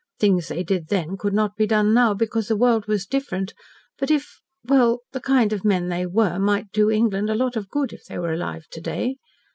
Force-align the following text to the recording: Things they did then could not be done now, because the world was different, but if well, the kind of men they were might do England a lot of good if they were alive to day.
Things 0.17 0.47
they 0.47 0.63
did 0.63 0.87
then 0.87 1.15
could 1.15 1.31
not 1.31 1.55
be 1.55 1.67
done 1.67 1.93
now, 1.93 2.15
because 2.15 2.47
the 2.47 2.57
world 2.57 2.87
was 2.87 3.05
different, 3.05 3.53
but 3.99 4.09
if 4.09 4.41
well, 4.63 5.01
the 5.11 5.19
kind 5.21 5.53
of 5.53 5.63
men 5.63 5.89
they 5.89 6.07
were 6.07 6.39
might 6.39 6.71
do 6.71 6.89
England 6.89 7.29
a 7.29 7.35
lot 7.35 7.55
of 7.55 7.69
good 7.69 7.93
if 7.93 8.05
they 8.05 8.17
were 8.17 8.33
alive 8.33 8.65
to 8.71 8.81
day. 8.81 9.17